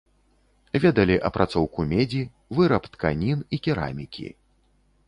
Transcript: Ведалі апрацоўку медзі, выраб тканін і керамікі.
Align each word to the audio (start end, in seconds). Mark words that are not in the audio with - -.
Ведалі 0.85 1.17
апрацоўку 1.29 1.85
медзі, 1.91 2.23
выраб 2.61 2.83
тканін 2.97 3.47
і 3.57 3.65
керамікі. 3.69 4.27